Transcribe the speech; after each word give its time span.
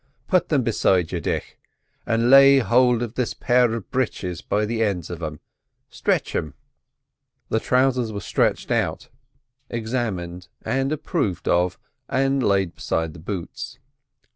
Put 0.27 0.49
them 0.49 0.63
beside 0.63 1.11
you, 1.11 1.19
Dick, 1.21 1.59
and 2.07 2.31
lay 2.31 2.57
hold 2.57 3.03
of 3.03 3.13
this 3.13 3.35
pair 3.35 3.71
of 3.75 3.91
britches 3.91 4.41
by 4.41 4.65
the 4.65 4.81
ends 4.81 5.11
of 5.11 5.21
em'—stritch 5.21 6.33
them." 6.33 6.55
The 7.49 7.59
trousers 7.59 8.11
were 8.11 8.19
stretched 8.19 8.71
out, 8.71 9.09
examined 9.69 10.47
and 10.63 10.91
approved 10.91 11.47
of, 11.47 11.77
and 12.09 12.41
laid 12.41 12.73
beside 12.73 13.13
the 13.13 13.19
boots. 13.19 13.77